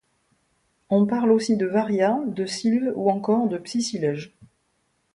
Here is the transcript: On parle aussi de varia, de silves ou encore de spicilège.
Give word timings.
On 0.89 1.05
parle 1.05 1.29
aussi 1.31 1.57
de 1.57 1.67
varia, 1.67 2.19
de 2.25 2.47
silves 2.47 2.91
ou 2.95 3.11
encore 3.11 3.47
de 3.47 3.59
spicilège. 3.59 4.33